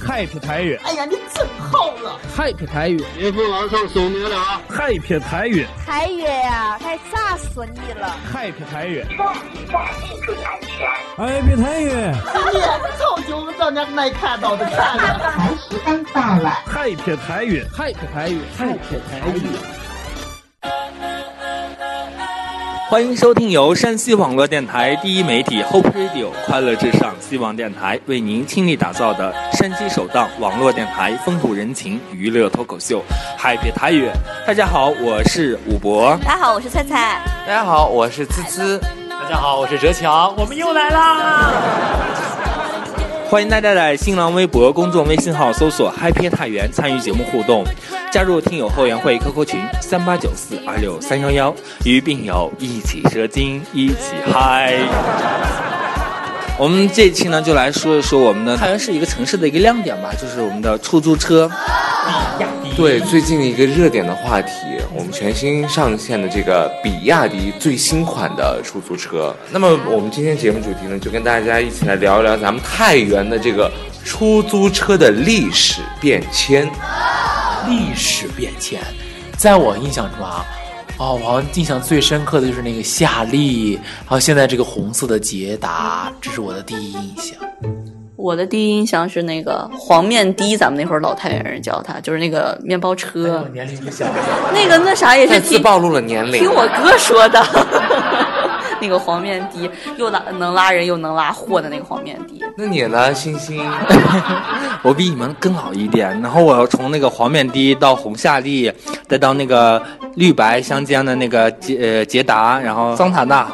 [0.00, 0.78] ，Happy 台语。
[0.84, 3.02] 哎呀，你真好了，Happy 台语。
[3.16, 4.36] 岳父老少送你了
[4.68, 5.66] ，Happy 台语。
[5.86, 9.04] 台语呀，太炸死你了，Happy 台语。
[10.24, 10.68] 注意安全
[11.16, 11.90] ，Happy 台语。
[12.52, 12.60] 你
[12.98, 19.42] 早就让人没看到的看了，还是刚到了，Happy 台语，Happy 台语，Happy 台语。
[22.88, 33.02] 欢迎收听由山西网络电台第一媒体 Hope Radio 快乐至上希望电台为您倾力打造的山西首档网络电台风土人情娱乐脱口秀
[33.42, 34.06] 《Happy 台语》。
[34.46, 36.16] 大家好，我是武博。
[36.24, 37.20] 大家好，我是菜菜。
[37.44, 38.78] 大家好，我是滋滋。
[39.10, 40.32] 大家好，我是哲强。
[40.36, 41.52] 我们又来啦！
[43.28, 47.64] 欢迎大家在新浪微博、公众微信号搜索嗨皮太原”参与节目互动，
[48.12, 51.54] 加入听友后援会 QQ 群三八九四二六三幺幺，
[51.84, 55.65] 与病友一起射精，一起嗨。
[56.58, 61.50] 我们这一期呢，就来说一说我们的太原市一个城市的一个亮点吧，就是我们的出租车。
[62.74, 64.50] 对，最近一个热点的话题，
[64.94, 69.34] 我们全新上线的这个比亚迪最新款的出租车。
[69.50, 73.70] 那么，我们今天节目主题呢，就跟大家一起来聊一聊咱们太原的这个
[74.02, 76.66] 出租车的历史变迁。
[77.68, 78.80] 历史变迁，
[79.36, 80.44] 在我印象中啊，
[80.98, 87.38] 哦，我好像印象最深刻的就是那个夏利，还有现在这个红色的捷达，这是我的第一印象。
[88.16, 93.46] 我的第一印象是那个黄面的，咱们那会儿老太原人叫它，就是那个面包车。
[93.52, 94.06] 年龄小。
[94.54, 96.40] 那个那啥也是听暴露了年龄。
[96.40, 97.44] 听我哥说的，
[98.80, 102.40] 那个黄面的又拉能拉人又能拉货的那个黄面的。
[102.56, 103.62] 那你呢，星星？
[104.82, 106.18] 我比你们更老一点。
[106.22, 108.72] 然后我要从那个黄面的到红夏利，
[109.06, 109.80] 再到那个
[110.16, 113.46] 绿白相间的那个捷呃捷达，然后桑塔纳，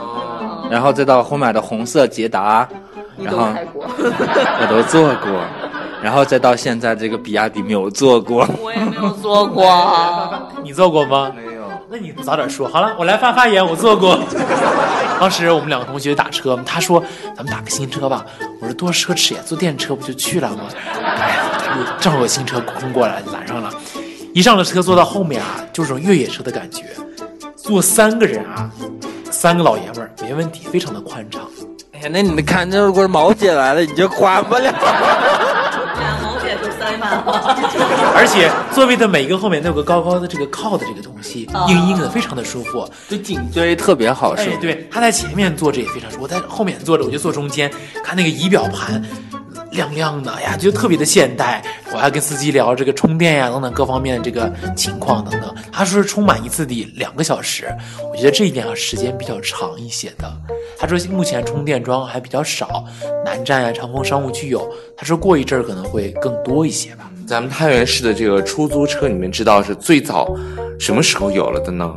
[0.70, 2.66] 然后再到后面的红色捷达。
[3.18, 3.46] 然后
[3.86, 5.30] 我都坐过，
[6.02, 9.70] 然后再到现在这个比亚迪没有坐过，我也没有坐过，
[10.64, 11.30] 你坐过吗？
[11.36, 12.66] 没有，那你早点说。
[12.66, 14.18] 好了，我来发发言，我坐过。
[15.20, 17.01] 当时我们两个同学打车，他说
[17.36, 18.24] 咱们打个新车吧，
[18.61, 20.64] 我说多奢侈呀，坐电车不就去了吗？
[21.05, 23.70] 哎，他就正好有新车空过来拦上了，
[24.35, 26.85] 一上了车坐到后面啊，就是种越野车的感觉，
[27.55, 28.70] 坐三个人啊，
[29.31, 31.43] 三个老爷们儿没问题，非常的宽敞。
[31.93, 34.73] 哎呀那你看，那如果毛姐来了，你就宽不了。
[36.23, 38.13] 毛姐都塞满了。
[38.17, 44.31] 而且座位的每一个后面都有个高高的这个靠的这个东西，硬硬的，非常的舒服，对颈椎特别好。
[44.31, 47.70] 哎，对，他在前面坐着也非常舒服，我在后面坐着我就坐中间，
[48.03, 49.03] 看那个仪表盘。
[49.72, 51.62] 亮亮的呀，就特别的现代。
[51.92, 55.55] 我还跟司机聊这个充电呀等等各方面的这个情况等等。
[55.70, 57.74] 他说是充满一次得两个小时，
[58.10, 60.33] 我觉得这一点啊时间比较长一些的。
[60.78, 62.84] 他说目前充电桩还比较少，
[63.24, 64.66] 南站呀、长丰商务区有。
[64.96, 67.10] 他说过一阵儿可能会更多一些吧。
[67.27, 70.34] 咱们太原市的这个出租车，你们知道是最早
[70.78, 71.92] 什么时候有了的呢？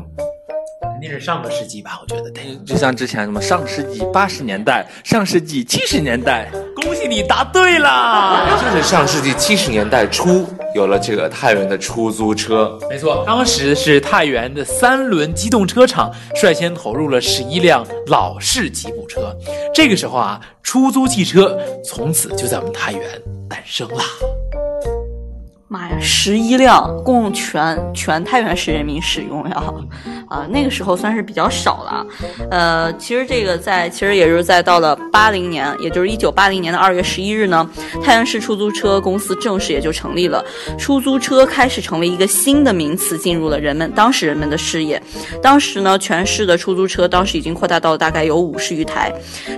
[0.81, 2.31] 肯定是上个世纪吧，我觉得。
[2.65, 6.49] 就像之前什么上世纪八十年代、上世纪七十年代。
[6.85, 12.77] 恭喜你答对了，就是上世纪七十年代初有了这个太原的出租车。
[12.87, 19.35] 没错，当时是太原的三轮机动车厂率先投入了十一辆老式吉普车。
[19.73, 23.01] 这个时候啊，出租汽车从此就在我们太原
[23.49, 24.03] 诞生了。
[25.67, 29.63] 妈呀，十一辆，供全全太原市人民使用呀！
[30.29, 32.05] 啊，那个时候算是比较少了。
[32.51, 37.67] 呃，其实这个在，其实也就是在到了八零年，也就是一九八零年的二月十一日呢，
[38.03, 40.43] 太原市出租车公司正式也就成立了。
[40.77, 45.01] 出租车开始成为一个新的名词，进入了人们当时人们的视野。
[45.41, 49.11] 当时呢，全市的出租车当时已经扩大到了大概有五十余台。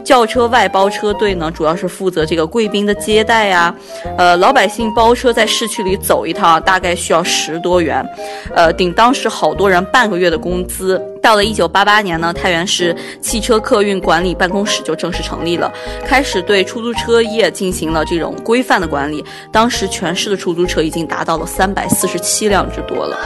[0.06, 3.76] 轿车外包车队呢，主要是负责这个贵宾的接待呀。
[4.18, 5.98] 呃，老百姓包车在市区里。
[5.98, 8.08] 走一趟大概需要十多元，
[8.56, 11.02] 呃，顶当时好多人半个月的工资。
[11.22, 15.70] 到了一九八八年呢，太原市汽车客运管理办公室就正式成立了，
[16.06, 19.24] 开始对出租车业进行了这种规范的管理。
[19.52, 23.18] 当时全市的出租车已经达到了三百四十七辆之多了。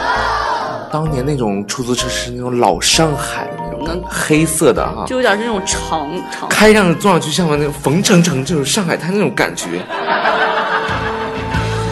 [0.91, 3.47] 当年那种出租车是那种老上海
[3.79, 9.67] 那种黑色的哈，就有点那种长长，开上坐上去像那个冯程程就是上海滩那种感觉。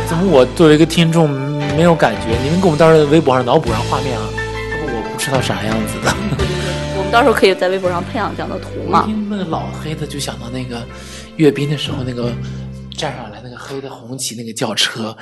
[0.08, 1.30] 怎么我作为一个听众
[1.78, 2.36] 没有感觉？
[2.44, 4.26] 你们给我们到时候微博上脑补上画面啊，
[5.20, 6.12] 知道啥样子的。
[6.98, 9.04] 我们到时候可以在微博上配上这样的图嘛。
[9.06, 10.82] 听那个老黑的就想到那个
[11.36, 12.32] 阅兵的时候那个
[12.98, 15.16] 站上来那个黑的红旗那个轿车，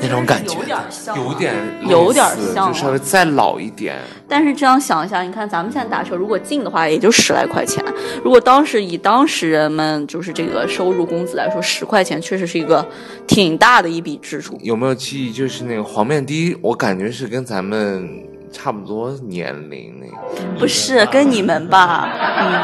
[0.00, 1.54] 那种感觉，有点像，有点
[1.88, 3.96] 有点像，就稍微再老一点。
[4.28, 7.82] 但是这样想一下，你看咱们现在打车，如果近的话，也就十来块钱。
[8.22, 12.86] 如果当时以当时人们就是这个收入工资来说，十块钱确实是一个
[13.26, 14.58] 挺大的一笔支出。
[14.62, 15.32] 有没有记忆？
[15.32, 18.06] 就是那个黄面的，我感觉是跟咱们
[18.52, 20.12] 差不多年龄那个。
[20.58, 22.08] 不是跟你们吧？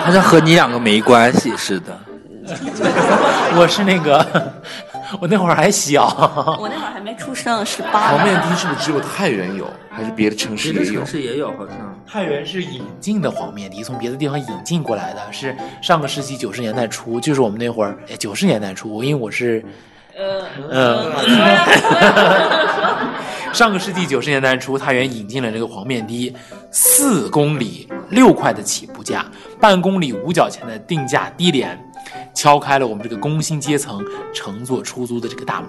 [0.04, 1.98] 好像和你两个没关系似的。
[3.58, 4.24] 我是那个，
[5.20, 6.06] 我那会儿还小，
[6.60, 8.12] 我那会儿还没出生，十八。
[8.12, 10.80] 黄面的是不是只有太原有，还是别的城市也有？
[10.80, 11.76] 别的城市也有，好像。
[12.06, 19.64] 太原是引进的黄面的，从别的地方引进过来的，是上个世纪九十年代初，就是我们那会儿，哎，九十年代初，因为我是，
[20.16, 21.12] 呃嗯，
[23.52, 26.34] 上个世纪九十年代初，太原引进了这个黄面的，
[26.70, 29.24] 四公里六块的起步价，
[29.58, 31.78] 半公里五角钱的定价低廉。
[32.34, 35.68] 敲开了我们这个工薪阶层乘坐出租的这个大门。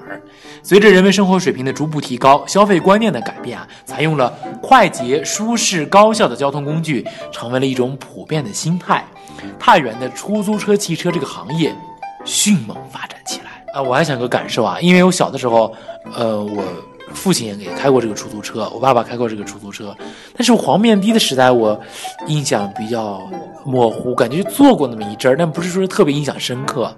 [0.62, 4.31] 随着人们生活水平的逐步提高，消费观念的改变啊，采用了
[4.62, 9.06] 快捷、舒适、高效的交通工具，成为了一种普遍的心态。
[9.57, 11.73] 太原的出租车汽车这个行业
[12.25, 13.81] 迅猛发展起来啊！
[13.81, 15.73] 我还想个感受啊，因为我小的时候，
[16.13, 16.63] 呃，我。
[17.13, 19.95] 父亲也开过这个出租车，我爸爸开过这个出租车，
[20.36, 21.80] 但是黄面的的时代我
[22.27, 23.21] 印象比较
[23.65, 26.94] 模糊，感觉坐过那么一阵儿，但不是说特别印象深刻。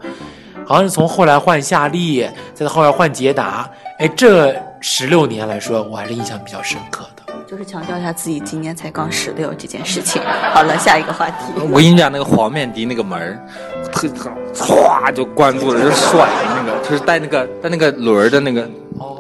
[0.65, 2.21] 好像是从后来换夏利，
[2.53, 3.67] 再到后来换捷达，
[3.97, 7.33] 哎，这十六年来说，我还是印象比较深刻的。
[7.47, 10.21] 就是强调一下自己今年才刚十六这件事情。
[10.53, 11.53] 好了，下一个话题。
[11.55, 13.43] 我跟你讲，那个黄面的那个门儿，
[13.91, 18.69] 特特唰就关住了，就甩那个，就是带那个带那个轮儿的那个。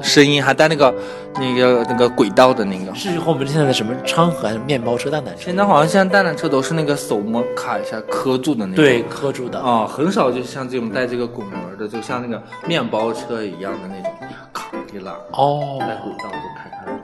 [0.01, 0.93] 声音还带那个
[1.35, 5.41] 那个那个轨道的那个，是和我们现在的什么昌河面包车、蛋蛋车？
[5.45, 14.11] 现在好像现在蛋蛋车都是那个手摸卡一下磕住的那种，对，磕住的啊，很少就像这种带这个拱门的，就像那个面包车一样的那种，
[14.53, 16.99] 咔一拉哦，带轨道就开开了。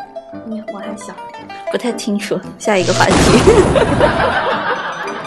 [0.47, 1.13] 你我还小，
[1.71, 2.39] 不太清楚。
[2.59, 3.13] 下一个话题。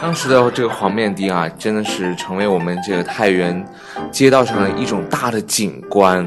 [0.00, 3.64] 当时的这个黄面的啊，真的是成为我们这个太原
[4.10, 6.24] 街道上的一种大的景观。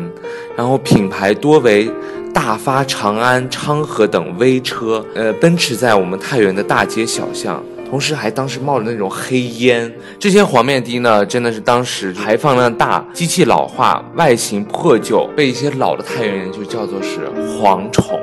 [0.58, 1.90] 然后品牌多为
[2.34, 7.64] 大发、长安、昌河等微车，呃，奔驰在我们太原的大街小巷。
[7.90, 9.92] 同时还当时冒着那种黑烟。
[10.18, 17.28] 这些黄面的呢，真的是当时排放量大、机器老化、外形破旧，被一些老的太原人就叫做是
[17.60, 18.18] 蝗虫。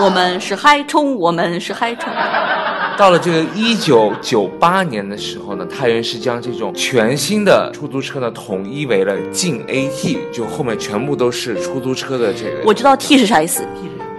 [0.00, 2.10] 我们是嗨冲，我们是嗨冲。
[2.96, 12.62] 到了这个一九九八年的时候呢，太原市将这种全新的出租车呢统一为了晋 AT，就后面全部都是出租车的这个。
[12.64, 13.62] 我知道 T 是啥意思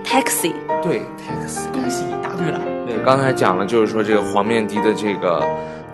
[0.05, 0.53] ，taxi。
[0.83, 2.61] 对，taxi，恭喜你答对了。
[2.85, 5.43] 对，刚才讲了，就是说这个黄面的的这个。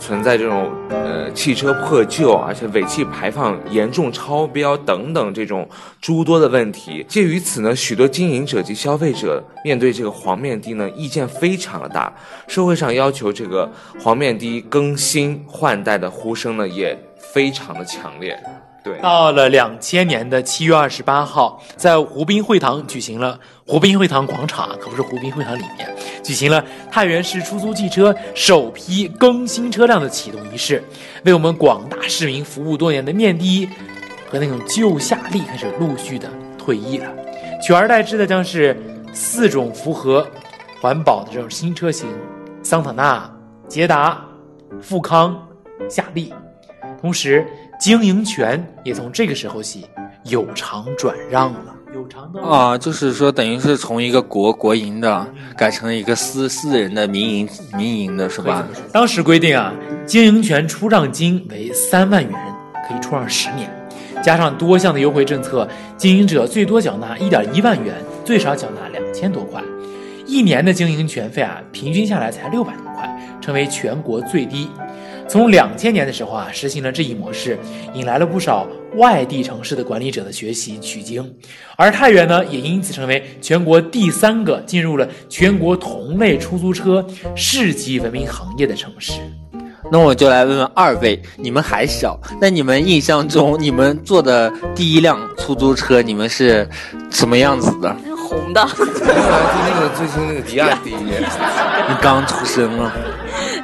[0.06, 5.66] 存在这种呃汽车破旧，而且尾气排放严重超标等等这种
[6.02, 7.06] 诸多的问题。
[7.08, 12.14] 介于此呢，许多经营者及消费者面对这个黄面的呢，意见非常的大。
[12.50, 13.72] 社会上要求这个
[14.02, 18.38] 黄面的更新换代的呼声呢，也非常的强烈。
[18.84, 25.90] 对，到了两千年的七月二十八号，在湖滨会堂举行了湖滨会堂广场，可不是湖滨会堂里面。
[26.22, 30.84] 举行了太原市出租汽车首批更新车辆的启动仪式，
[31.26, 33.68] 为我们广大市民服务多年的面的
[34.30, 37.08] 和那种旧夏利开始陆续的退役了，
[37.62, 38.78] 取而代之的将是
[39.14, 40.28] 四种符合
[40.82, 42.08] 环保的这种新车型：
[42.62, 43.32] 桑塔纳、
[43.68, 44.24] 捷达、
[44.82, 45.48] 富康、
[45.90, 46.34] 夏利，
[47.02, 47.48] 同时。
[47.80, 49.86] 经营权也从这个时候起
[50.24, 51.73] 有偿转让了，
[52.04, 58.68] 有偿的啊，就是说等于是从一个国国营的改成了一个私私人的民营民营的是吧？
[58.92, 59.74] 当时规定啊，
[60.06, 62.34] 经营权出让金为三万元，
[62.88, 63.70] 可以出让十年，
[64.22, 67.96] 加上多项的优惠政策，经营者最多缴纳一点一万元，
[68.26, 69.64] 最少缴纳两千多块，
[70.26, 74.70] 一年的经营权费啊，平均下来才六百多块，成为全国最低。
[75.34, 77.58] 从两千年的时候啊，实行了这一模式，
[77.96, 81.28] 引来了不少外地城市的管理者的学习取经，
[81.76, 87.04] 而太原呢，也因此成为全国第三个进入了全国同类出租车
[87.36, 89.14] 市级文明行业的城市。
[89.92, 96.70] 那我就来问问二位，你们还小，那你们印象中你们坐的第一辆出租车，你们是
[97.10, 97.96] 什么样子的？
[98.16, 98.64] 红的。
[98.76, 100.92] 就那个最新那个迪亚迪。
[101.90, 102.94] 你刚出生啊。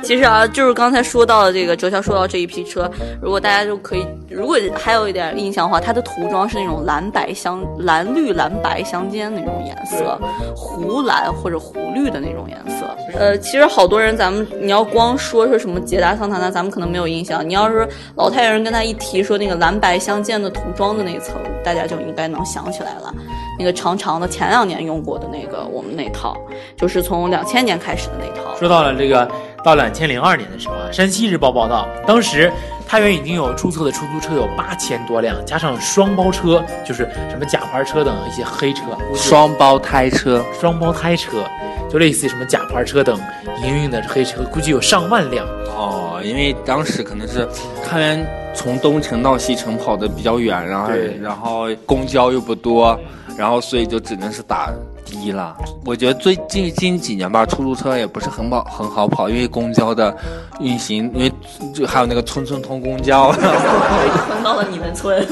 [0.02, 2.90] 其实啊，就是刚才说到的这个哲乔说到这一批车，
[3.22, 10.20] 如果大家就可以，如果还有一点印象的话，它的涂装是那种蓝白相蓝绿蓝白相间那种颜色，
[10.56, 12.88] 湖蓝或者湖绿的那种颜色。
[13.18, 17.48] 呃，其实好多人，咱们你要光说说什么捷达桑塔纳，咱们可能没有印象。
[17.48, 23.14] 你要是老太原人跟他一提说那个蓝白相间的涂装的那一层，大家就应该能想起来了。
[23.58, 26.38] 那个长长的，前两年用过的那个，我们那套
[26.78, 28.56] 就是从两千年开始的那套。
[28.58, 29.30] 说到了这个，
[29.64, 32.52] 到两千零二年的时候啊，山西日报报道，当时
[32.88, 38.84] 太原已经有注册的出租车有八千多辆，加上双包车，就是什么假牌车等一些黑车，
[39.16, 41.44] 双胞胎车，双胞胎车，
[41.90, 43.20] 就类似于什么假牌车等
[43.64, 45.46] 营运的黑车，估计有上万辆。
[45.76, 47.48] 哦，因为当时可能是
[47.86, 53.00] 太原从东城到西城跑的比较远，然后然后公交又不多。
[53.38, 54.70] 然后，所以就只能是打
[55.18, 55.56] 的了。
[55.86, 60.16] 我觉得最近近几年吧，出租车也不是很跑很好跑，因为公交的
[60.60, 61.32] 运行，因为
[61.74, 65.26] 就还有那个村村通公交，通到了你们村。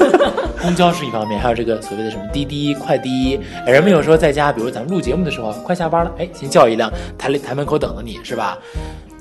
[0.60, 3.38] 公交是一方面，还有这个所谓的什么滴滴快滴。
[3.66, 8.58] 人们有时候在家，比如咱们录节目的时候，快下班了，哎，先叫一辆，台台门口等着你是吧？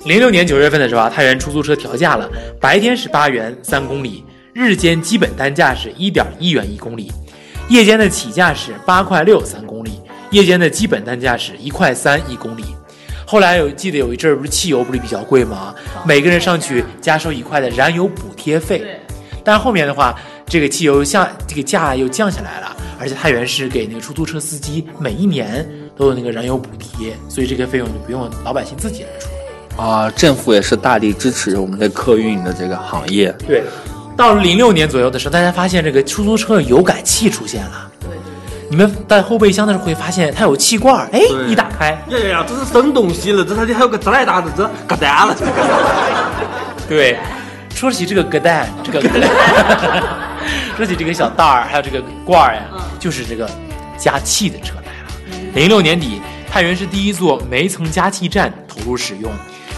[0.06, 2.28] 零六年九月份的时候，太原出租车调价了，
[2.60, 4.24] 白天是八元三公里，
[4.54, 7.12] 日间基本单价是一点一元一公里。
[7.70, 10.00] 夜间的起价是八块六三公里，
[10.32, 12.64] 夜间的基本单价是一块三一公里。
[13.26, 15.76] 后来有记得有一阵儿不是汽油不是比较贵吗？
[16.06, 18.86] 每个人上去加收一块的燃油补贴费。
[19.44, 25.68] 但后面的话，这个汽油下这个价又降下来了，而且太原市给那个出租车司机每一年
[25.98, 29.86] 都有那个燃油补贴，所以这个费用就不用老百姓自己来出了。
[29.86, 33.32] 啊，政府也是大力支持我们的客运的这个行业。
[33.48, 33.64] 对。
[34.18, 37.87] 到了零六年左右的时候，大家发现这个出租车的油改气出现了。
[38.68, 45.36] 对，你们在后备箱的时候会发现它有气罐，哎，一打开，呀呀呀，这是生东西了，这它里还有个这来大的，这疙蛋了。
[46.88, 47.18] 对，
[47.74, 49.02] 说起这个疙蛋，这个，
[50.78, 52.62] 说起这个小袋儿，还有这个罐儿呀，
[53.00, 53.50] 就是这个
[53.98, 55.10] 加气的车来了。
[55.54, 59.32] 零六年底，太原市第一座煤层加气站投入使用。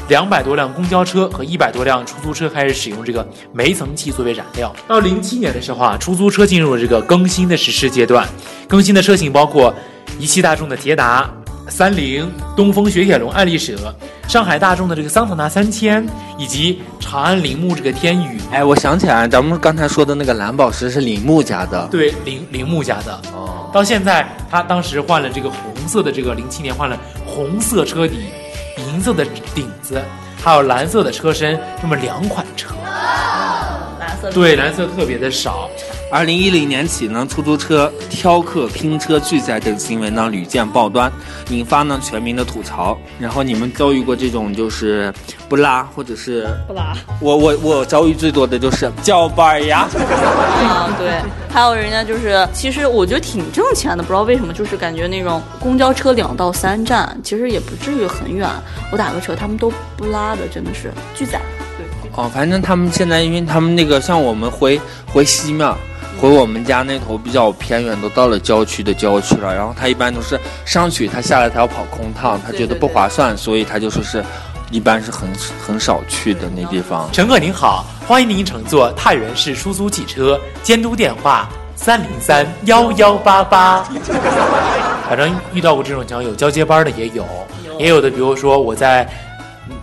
[0.10, 4.76] 两百多辆公交车和一百多辆出租车开始使用这个煤层气作为燃料。
[4.88, 8.28] 到零七年的时候啊，出租车进入了这个更新的实施阶段。
[8.68, 9.74] 更新的车型包括
[10.20, 11.30] 一汽大众的捷达、
[11.68, 13.94] 三菱、东风雪铁龙爱丽舍、
[14.28, 16.06] 上海大众的这个桑塔纳三千，
[16.38, 18.40] 以及长安铃木这个天宇。
[18.52, 21.88] 哎，我想起来，咱们刚才说的那个蓝宝石是铃木家的。
[21.92, 23.14] 对，铃铃木家的。
[23.34, 23.70] 哦。
[23.72, 28.18] 到现在，他当时换了这个红色的这个零七年换了红色车底。
[28.94, 30.02] 银色的顶子，
[30.44, 32.74] 还有蓝色的车身，这么两款车，
[34.00, 35.70] 蓝色对蓝色特别的少。
[36.12, 41.12] 二零一零年起呢，出租车挑客、拼车、拒载等行为呢屡见报端，
[41.50, 42.98] 引发呢全民的吐槽。
[43.20, 45.14] 然后你们遭遇过这种就是
[45.48, 46.96] 不拉或者是不拉？
[47.22, 49.88] 我我我遭遇最多的就是叫板呀。
[50.68, 58.50] 啊，对，还有人家就是，其实我觉得挺挣钱的，不知道为什么，就是感觉那种公交车两到三站，其实也不至于很远。
[58.92, 61.40] 我打个车，他们都不拉的，真的是拒载。
[61.78, 61.86] 对。
[62.16, 65.72] 哦，反正他们现在，因为他们那个像我们回回西面。
[66.20, 69.56] 回我们家那头比较偏远，都到了郊区的郊区了。
[69.56, 74.22] 然后他一般都是上去，他下来他要跑空趟，他觉得不划算，所以他就说是，
[74.70, 75.30] 一般是很
[75.66, 77.10] 很少去的那地方。
[77.14, 83.82] 乘客您好，欢迎您乘坐太原市出租汽车，监督电话三零三幺幺八八。
[85.08, 87.26] 反正遇到过这种情况，有交接班的也有，
[87.80, 89.08] 也有的，比如说我在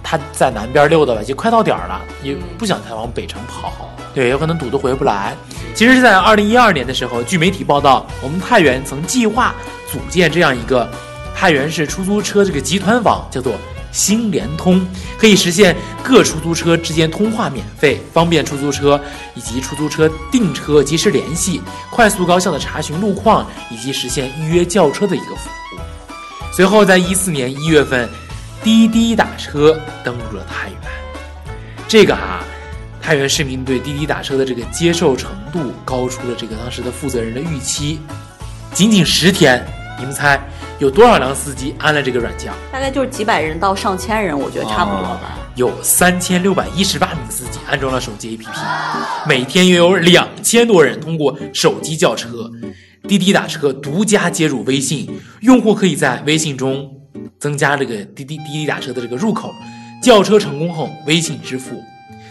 [0.03, 3.73] 他在南边溜达吧，就快到点儿了，也不想再往北城跑。
[4.17, 5.37] 对，有可能堵得回不来。
[5.75, 9.55] 其实是在二零一二年的时候，据媒体报道，我们太原曾计划
[9.93, 10.91] 组建这样一个
[11.35, 13.53] 太原市出租车这个集团网，叫做
[13.93, 18.99] 新联通，可以实现各出租车之间通话免费，方便出租车
[19.35, 25.79] 以及出租车订车及时联系，快速高效的查询路况以及实现预约叫车的一个服务。
[26.51, 28.09] 随后，在一四年一月份，
[28.65, 30.81] 滴滴打车登陆了太原，
[31.87, 32.41] 这个哈。
[33.07, 38.01] 太原市民对滴滴打车的这个接受程度高出了这个当时的负责人的预期。
[38.73, 39.65] 仅仅十天，
[39.97, 40.37] 你们猜
[40.81, 42.53] 有多少辆司机安了这个软件？
[42.73, 45.39] 大概就是几百人到上千人，我觉得差不多吧。
[45.55, 48.49] 有三千六百一十八名司机安装了手机 APP，
[49.29, 52.51] 每天约有两千多人通过手机叫车。
[53.07, 55.09] 滴滴打车独家接入微信，
[55.43, 56.91] 用户可以在微信中
[57.39, 59.55] 增加这个滴滴滴滴打车的这个入口，
[60.03, 61.81] 叫车成功后微信支付。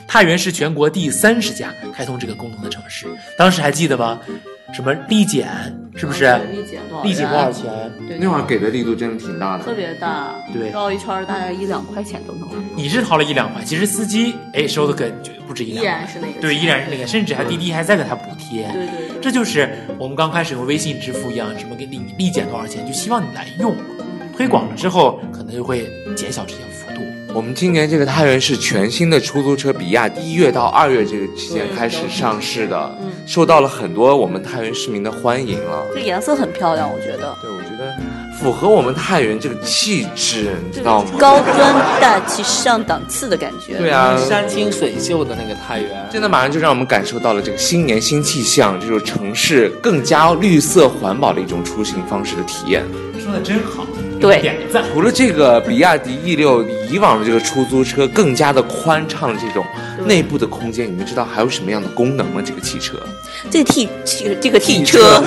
[0.07, 3.07] 太原是全国第三十家开通这个功能的城市，
[3.38, 4.19] 当时还记得吗？
[4.74, 5.47] 什么立减、
[5.95, 6.25] 是不是？
[6.51, 7.03] 立减多少？
[7.03, 7.51] 立减多少？
[7.51, 7.71] 钱？
[8.07, 12.50] 对，那会儿给的力度真的挺大的，特别大，对绕一圈大概一两块钱都能。
[12.75, 18.63] 你是掏了一两块，其实司机哎收的可就不止一两，依然是那个，对，依然是那个，甚至还滴滴还在给他补贴。
[18.74, 23.75] 对对对，这就是我们刚开始用微信支付一样，什么给你立减多少钱，就希望你来用。
[24.35, 26.59] 推广了之后，可能就会减小这些。
[27.35, 35.85] 我们今年这个太原市全新的出租车比亚迪，一月到二月这个期间开始上市的，受到了很多我们太原市民的欢迎了。
[35.93, 37.35] 这颜色很漂亮，我觉得。
[37.41, 37.93] 对，我觉得
[38.39, 41.11] 符合我们太原这个气质，你知道吗？
[41.19, 43.77] 高端大气上档次的感觉。
[43.79, 52.85] 对啊，山清水秀的那个太原，真的马上就让我们感受到了这个新年新气象，这种城市更加绿色环保的一种出行方式的体验。
[53.21, 53.85] 说的真好。
[54.19, 54.84] 对，点个赞。
[54.93, 59.65] 除了这个比亚迪 E 六以往的这个出租车更加的宽敞的这种
[60.05, 62.41] 内部的空间，你们知道还有什么样的功能吗？
[62.43, 62.98] 这个汽车，
[63.50, 65.24] 这个 T 汽这个 T 车，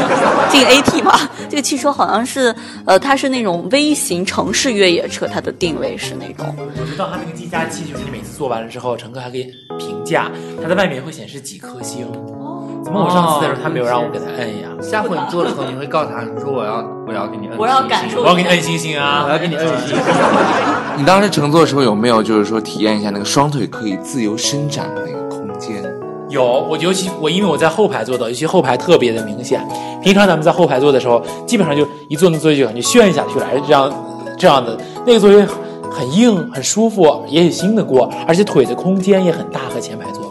[0.51, 2.55] 这个 AT 吧，这个汽车好像是
[2.87, 6.55] 呃，它是那种微型城市越野车，它的定位是那种。
[6.59, 9.45] 我知道它那个计价器，就是你每次做完了之后，乘客还可以
[9.79, 10.31] 评价，
[10.63, 12.07] 它在外面会显示几颗星。
[12.89, 14.69] 怎么我上次的时候他没有让我给他摁呀？
[14.81, 19.97] 下回你做的时候，你会告诉他，你说我要我要给你摁，我要感受，我要给你摁星星啊，我要给你摁星星。
[20.97, 25.85] 你当时乘坐的时候有没有就是说体验一下那个双腿可以自由伸展的那个空间？
[26.31, 29.63] 有，我尤其我因为我在后排坐的，尤其后排特别的明显。
[30.03, 33.93] 平常咱们在后排坐的时候，基本上就一坐那座位就感觉陷下去了，这样
[34.39, 34.75] 这样的
[35.07, 35.47] 那个座位
[35.91, 40.28] 很硬很舒服，也有新的过，而且腿的空间也很大和前排座位。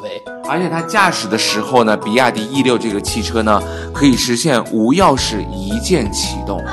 [0.49, 3.61] 而且它驾驶的时候呢，比亚迪 E 六这个汽车呢，
[3.93, 6.63] 可以实现无钥匙一键启动，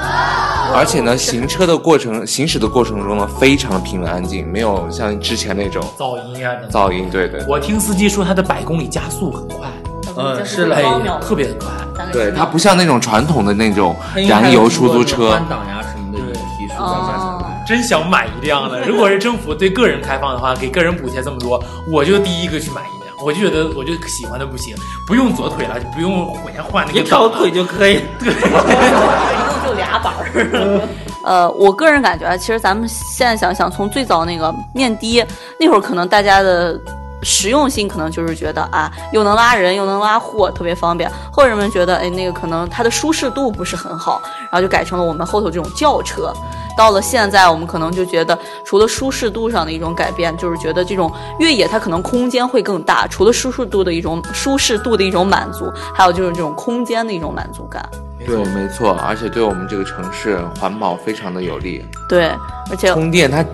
[0.72, 6.54] 而且呢，行车的过程、行驶的过程中呢，非常平稳安静，没有像之前那种噪音啊。
[6.70, 7.44] 噪音，对对。
[7.48, 9.68] 我听司机说，它的百公里加速很快，
[10.16, 10.84] 嗯，是嘞，
[11.20, 11.68] 特别的快。
[12.12, 13.96] 对，它不像那种传统的那种
[14.28, 16.74] 燃油出租车，换挡呀什么的提速
[17.66, 18.80] 真想买一辆呢。
[18.86, 23.03] 如果是政府对个人开放的话，给个人补贴这么多，我就第一个去买一辆。
[23.24, 24.76] 我就觉得，我就喜欢的不行，
[25.06, 28.00] 不用左腿了，就不用回家换那个一条腿就可以。
[28.20, 30.88] 对，一共就俩板儿。
[31.24, 35.26] 呃，我个人感觉啊，其实咱们现在想想，从最早那个面的
[35.58, 36.78] 那会儿，可能大家的。
[37.24, 41.10] 实用性可能就是觉得啊，又能拉人又能拉货，特别方便。
[41.32, 46.32] 后人们觉得，哎，那个可能它的舒适度不是很好，然后就改成了我们后头这种轿车。
[46.76, 53.06] 到了现在，我们可能就觉得，除了舒适度上的一种改变，就是觉得这种越野它可能空间会更大。
[53.06, 57.88] 除了舒适度的一种舒适度的一种满足，还有就是这种空间的一种满足感。
[58.26, 61.84] 对，没错，而且对我们这个城市环保非常的有利。
[62.08, 62.30] 对，
[62.70, 63.44] 而且充电它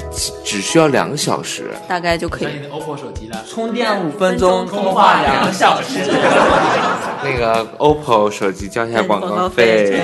[0.45, 2.49] 只需要两个小时，大概就可以。
[2.71, 5.99] OPPO 手机了，充电五分钟，通话两小时。
[7.23, 10.01] 那个 OPPO 手机交一下广告费。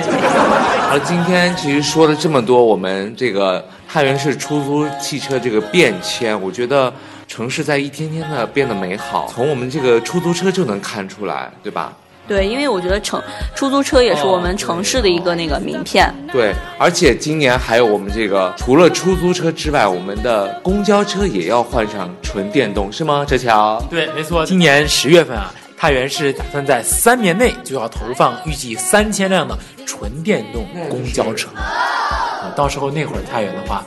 [0.91, 6.93] 而，今天其实说了这么多，我们这个太原市出租汽车这个变迁，我觉得
[7.27, 11.91] 城市在一天天的变得美好，从我们这个出租车就能看出来，对吧？
[12.27, 13.21] 对，因为我觉得城
[13.55, 16.13] 出租车也是我们城市的一个那个名片。
[16.31, 23.25] 对，而且今年还有我们这个除了出租车之外，我们的公交车也要换上纯电动，是吗？
[23.25, 23.81] 哲乔？
[23.89, 24.45] 对，没错。
[24.45, 31.49] 今年十月份啊，太原市打算在三年内就要投放预计三千辆的纯电动公交车。
[31.55, 33.85] 啊，到时候那会儿太原的话，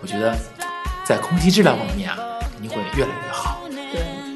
[0.00, 0.36] 我觉得
[1.04, 2.16] 在空气质量方面啊，
[2.52, 3.29] 肯定会越来越。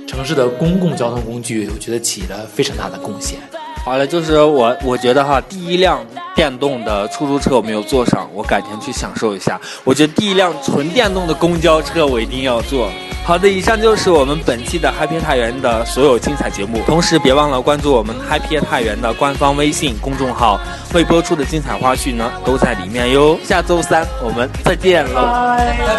[0.07, 3.39] 城市的公共交通工具，我觉得起了非常大的贡献。
[3.85, 9.61] 好了，就是我，我觉得哈，第一辆电动的出租车我没有坐上，我改天去享受一下。
[9.85, 12.91] 我觉得第一辆纯电动的公交车我一定要坐。
[13.25, 16.81] 好的，以上就是我们本期的 Happy 太原的所有精彩节目。
[16.87, 20.59] 同时，别忘了关注我们 Happy 太原的官方微信公众号，
[20.91, 23.39] 会播出的精彩花絮呢都在里面哟。
[23.45, 25.23] 下周三我们再见喽，
[25.59, 25.95] 拜拜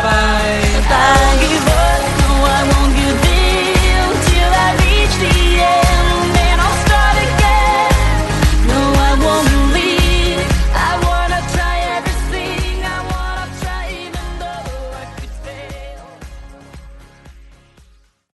[0.89, 1.84] 拜。